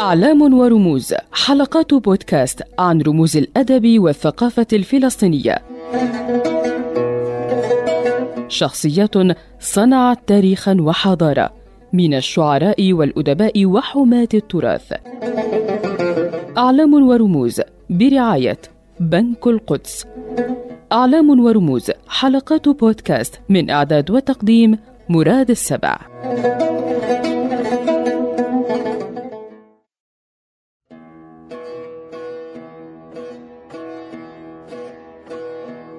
أعلام 0.00 0.54
ورموز 0.54 1.14
حلقات 1.32 1.94
بودكاست 1.94 2.62
عن 2.78 3.00
رموز 3.00 3.36
الأدب 3.36 3.98
والثقافة 3.98 4.66
الفلسطينية. 4.72 5.58
شخصيات 8.48 9.14
صنعت 9.60 10.18
تاريخا 10.26 10.76
وحضارة 10.80 11.52
من 11.92 12.14
الشعراء 12.14 12.92
والأدباء 12.92 13.66
وحماة 13.66 14.28
التراث. 14.34 14.92
أعلام 16.58 16.94
ورموز 16.94 17.60
برعاية 17.90 18.58
بنك 19.00 19.46
القدس. 19.46 20.06
أعلام 20.92 21.40
ورموز 21.40 21.90
حلقات 22.08 22.68
بودكاست 22.68 23.40
من 23.48 23.70
إعداد 23.70 24.10
وتقديم 24.10 24.78
مراد 25.08 25.50
السبع. 25.50 25.96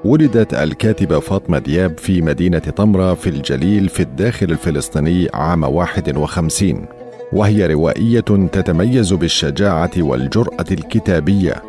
ولدت 0.05 0.53
الكاتبة 0.53 1.20
فاطمة 1.20 1.59
دياب 1.59 1.98
في 1.98 2.21
مدينة 2.21 2.59
طمرة 2.59 3.13
في 3.13 3.29
الجليل 3.29 3.89
في 3.89 3.99
الداخل 3.99 4.52
الفلسطيني 4.52 5.27
عام 5.34 5.63
51 5.63 6.85
وهي 7.34 7.65
روائية 7.65 8.20
تتميز 8.51 9.13
بالشجاعة 9.13 9.91
والجرأة 9.98 10.65
الكتابية 10.71 11.63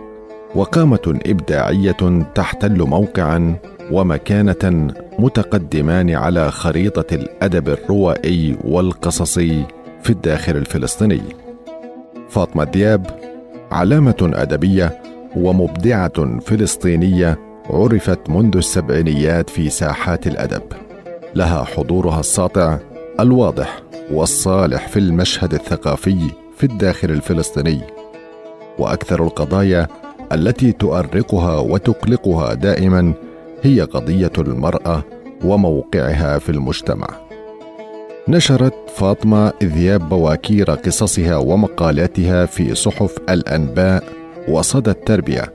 وقامة 0.54 1.20
إبداعية 1.26 2.22
تحتل 2.34 2.82
موقعا 2.82 3.56
ومكانة 3.90 4.94
متقدمان 5.18 6.10
على 6.10 6.50
خريطة 6.50 7.14
الأدب 7.14 7.68
الروائي 7.68 8.56
والقصصي 8.64 9.64
في 10.02 10.10
الداخل 10.10 10.56
الفلسطيني. 10.56 11.22
فاطمة 12.28 12.64
دياب 12.64 13.06
علامة 13.70 14.30
أدبية 14.34 15.00
ومبدعة 15.36 16.40
فلسطينية 16.40 17.38
عرفت 17.70 18.30
منذ 18.30 18.56
السبعينيات 18.56 19.50
في 19.50 19.70
ساحات 19.70 20.26
الأدب 20.26 20.62
لها 21.34 21.64
حضورها 21.64 22.20
الساطع 22.20 22.78
الواضح 23.20 23.82
والصالح 24.10 24.88
في 24.88 24.98
المشهد 24.98 25.54
الثقافي 25.54 26.18
في 26.56 26.64
الداخل 26.64 27.10
الفلسطيني 27.10 27.80
وأكثر 28.78 29.24
القضايا 29.24 29.88
التي 30.32 30.72
تؤرقها 30.72 31.58
وتقلقها 31.58 32.54
دائما 32.54 33.12
هي 33.62 33.80
قضية 33.80 34.32
المرأة 34.38 35.04
وموقعها 35.44 36.38
في 36.38 36.48
المجتمع. 36.48 37.06
نشرت 38.28 38.74
فاطمة 38.94 39.52
ذياب 39.62 40.08
بواكير 40.08 40.70
قصصها 40.70 41.36
ومقالاتها 41.36 42.46
في 42.46 42.74
صحف 42.74 43.16
الأنباء 43.28 44.04
وصدى 44.48 44.90
التربية 44.90 45.52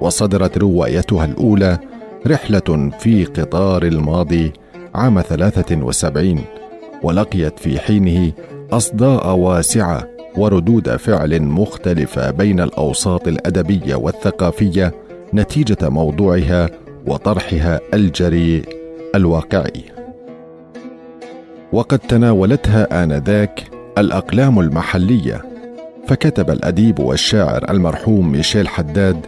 وصدرت 0.00 0.58
روايتها 0.58 1.24
الأولى 1.24 1.78
رحلة 2.26 2.90
في 2.98 3.24
قطار 3.24 3.82
الماضي 3.82 4.52
عام 4.94 5.20
73 5.20 6.40
ولقيت 7.02 7.58
في 7.58 7.78
حينه 7.80 8.32
أصداء 8.72 9.34
واسعة 9.36 10.08
وردود 10.36 10.96
فعل 10.96 11.42
مختلفة 11.42 12.30
بين 12.30 12.60
الأوساط 12.60 13.28
الأدبية 13.28 13.94
والثقافية 13.94 14.94
نتيجة 15.34 15.88
موضوعها 15.88 16.70
وطرحها 17.08 17.80
الجريء 17.94 18.64
الواقعي. 19.14 19.84
وقد 21.72 21.98
تناولتها 21.98 23.04
آنذاك 23.04 23.64
الأقلام 23.98 24.60
المحلية 24.60 25.44
فكتب 26.06 26.50
الأديب 26.50 27.00
والشاعر 27.00 27.70
المرحوم 27.70 28.32
ميشيل 28.32 28.68
حداد 28.68 29.26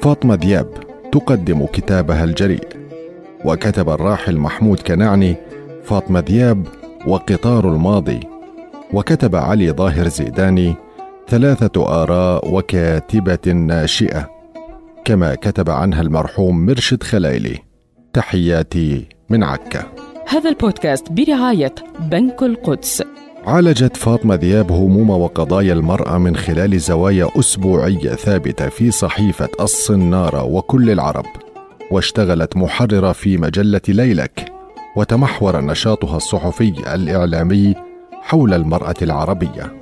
فاطمة 0.00 0.34
دياب 0.34 0.68
تقدم 1.12 1.66
كتابها 1.66 2.24
الجريء 2.24 2.68
وكتب 3.44 3.90
الراحل 3.90 4.36
محمود 4.36 4.80
كنعني 4.80 5.36
فاطمة 5.84 6.20
دياب 6.20 6.66
وقطار 7.06 7.68
الماضي. 7.68 8.20
وكتب 8.92 9.36
علي 9.36 9.70
ظاهر 9.70 10.08
زيداني 10.08 10.74
ثلاثة 11.28 12.02
آراء 12.02 12.54
وكاتبة 12.54 13.52
ناشئة. 13.52 14.33
كما 15.04 15.34
كتب 15.34 15.70
عنها 15.70 16.02
المرحوم 16.02 16.66
مرشد 16.66 17.02
خلايلي 17.02 17.58
تحياتي 18.12 19.06
من 19.30 19.42
عكا. 19.42 19.86
هذا 20.28 20.50
البودكاست 20.50 21.12
برعاية 21.12 21.74
بنك 22.00 22.42
القدس. 22.42 23.02
عالجت 23.46 23.96
فاطمة 23.96 24.34
ذياب 24.34 24.72
هموم 24.72 25.10
وقضايا 25.10 25.72
المرأة 25.72 26.18
من 26.18 26.36
خلال 26.36 26.78
زوايا 26.78 27.28
أسبوعية 27.38 28.14
ثابتة 28.14 28.68
في 28.68 28.90
صحيفة 28.90 29.48
الصنارة 29.60 30.44
وكل 30.44 30.90
العرب. 30.90 31.26
واشتغلت 31.90 32.56
محررة 32.56 33.12
في 33.12 33.36
مجلة 33.36 33.80
ليلك. 33.88 34.52
وتمحور 34.96 35.60
نشاطها 35.60 36.16
الصحفي 36.16 36.94
الإعلامي 36.94 37.74
حول 38.22 38.54
المرأة 38.54 38.94
العربية. 39.02 39.72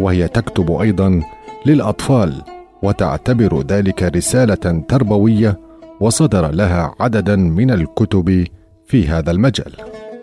وهي 0.00 0.28
تكتب 0.28 0.72
أيضا 0.72 1.22
للأطفال 1.66 2.55
وتعتبر 2.86 3.62
ذلك 3.62 4.02
رسالة 4.02 4.84
تربوية 4.88 5.60
وصدر 6.00 6.50
لها 6.50 6.94
عددا 7.00 7.36
من 7.36 7.70
الكتب 7.70 8.44
في 8.86 9.08
هذا 9.08 9.30
المجال. 9.30 9.72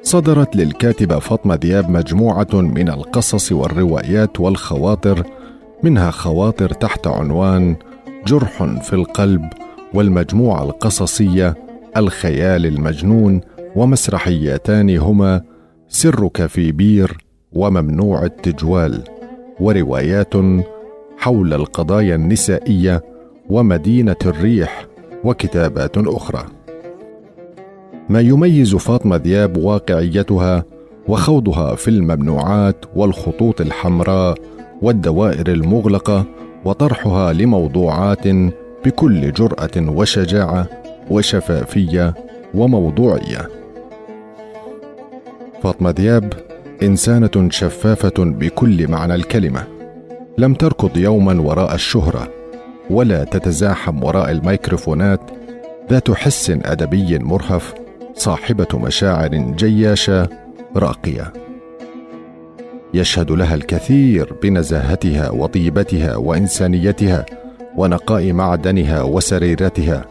صدرت 0.04 0.56
للكاتبة 0.56 1.20
فاطمة 1.20 1.56
دياب 1.56 1.90
مجموعة 1.90 2.48
من 2.54 2.90
القصص 2.90 3.52
والروايات 3.52 4.40
والخواطر 4.40 5.24
منها 5.84 6.12
خواطر 6.12 6.70
تحت 6.70 7.08
عنوان 7.08 7.76
جرح 8.28 8.64
في 8.64 8.94
القلب 8.94 9.50
والمجموعة 9.94 10.64
القصصية 10.64 11.56
الخيال 11.98 12.66
المجنون 12.66 13.42
ومسرحيتان 13.76 14.98
هما 14.98 15.42
سرك 15.88 16.46
في 16.46 16.72
بير 16.72 17.18
وممنوع 17.54 18.24
التجوال 18.24 19.04
وروايات 19.60 20.36
حول 21.24 21.54
القضايا 21.54 22.16
النسائية 22.16 23.04
ومدينة 23.50 24.16
الريح 24.26 24.86
وكتابات 25.24 25.98
أخرى. 25.98 26.46
ما 28.10 28.22
يميز 28.22 28.76
فاطمة 28.76 29.16
ذياب 29.16 29.58
واقعيتها 29.58 30.64
وخوضها 31.08 31.76
في 31.76 31.88
الممنوعات 31.88 32.86
والخطوط 32.96 33.62
الحمراء 33.62 34.38
والدوائر 34.82 35.48
المغلقة 35.48 36.26
وطرحها 36.66 37.34
لموضوعات 37.34 38.28
بكل 38.86 39.32
جرأة 39.32 39.90
وشجاعة 39.90 40.68
وشفافية 41.10 42.14
وموضوعية. 42.54 43.50
فاطمة 45.62 45.90
ذياب 45.90 46.34
إنسانة 46.84 47.50
شفافة 47.50 48.14
بكل 48.20 48.88
معنى 48.92 49.16
الكلمة. 49.16 49.73
لم 50.38 50.54
تركض 50.54 50.98
يوما 50.98 51.42
وراء 51.42 51.76
الشهرة 51.76 52.30
ولا 52.90 53.24
تتزاحم 53.24 54.04
وراء 54.04 54.32
الميكروفونات 54.32 55.20
ذات 55.90 56.12
حس 56.12 56.50
أدبي 56.50 57.20
مرهف 57.20 57.74
صاحبة 58.16 58.68
مشاعر 58.74 59.30
جياشة 59.58 60.30
راقية. 60.76 61.34
يشهد 62.94 63.32
لها 63.32 63.56
الكثير 63.56 64.34
بنزاهتها 64.44 65.30
وطيبتها 65.30 66.16
وإنسانيتها 66.16 67.26
ونقاء 67.78 68.32
معدنها 68.34 69.02
وسريرتها 69.02 70.06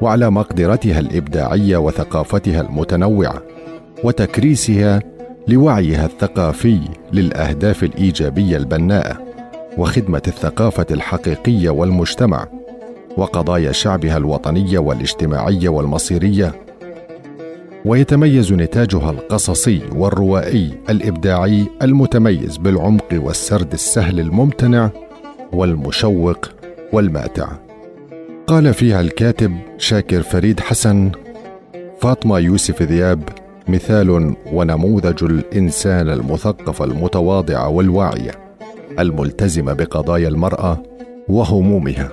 وعلى 0.00 0.30
مقدرتها 0.30 0.98
الإبداعية 0.98 1.76
وثقافتها 1.76 2.60
المتنوعة 2.60 3.42
وتكريسها 4.04 5.00
لوعيها 5.48 6.06
الثقافي 6.06 6.80
للأهداف 7.12 7.84
الإيجابية 7.84 8.56
البناءة. 8.56 9.29
وخدمة 9.78 10.22
الثقافة 10.26 10.86
الحقيقية 10.90 11.70
والمجتمع 11.70 12.46
وقضايا 13.16 13.72
شعبها 13.72 14.16
الوطنية 14.16 14.78
والاجتماعية 14.78 15.68
والمصيرية. 15.68 16.54
ويتميز 17.84 18.52
نتاجها 18.52 19.10
القصصي 19.10 19.80
والروائي 19.92 20.70
الإبداعي 20.90 21.66
المتميز 21.82 22.56
بالعمق 22.56 23.06
والسرد 23.12 23.72
السهل 23.72 24.20
الممتنع 24.20 24.90
والمشوق 25.52 26.48
والماتع. 26.92 27.48
قال 28.46 28.74
فيها 28.74 29.00
الكاتب 29.00 29.56
شاكر 29.78 30.22
فريد 30.22 30.60
حسن 30.60 31.10
فاطمة 32.00 32.38
يوسف 32.38 32.82
ذياب 32.82 33.22
مثال 33.68 34.34
ونموذج 34.52 35.24
الإنسان 35.24 36.08
المثقف 36.08 36.82
المتواضع 36.82 37.66
والواعية. 37.66 38.49
الملتزمه 38.98 39.72
بقضايا 39.72 40.28
المرأة 40.28 40.82
وهمومها. 41.28 42.12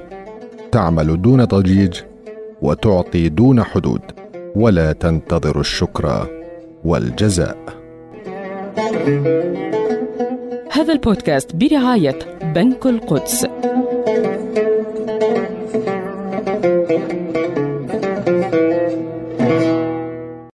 تعمل 0.71 1.21
دون 1.21 1.43
ضجيج 1.43 2.01
وتعطي 2.61 3.29
دون 3.29 3.63
حدود. 3.63 4.01
ولا 4.55 4.91
تنتظر 4.91 5.59
الشكر 5.59 6.27
والجزاء. 6.85 7.57
هذا 10.71 10.93
البودكاست 10.93 11.55
برعاية 11.55 12.19
بنك 12.55 12.85
القدس. 12.85 13.45